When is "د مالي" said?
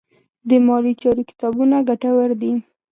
0.49-0.93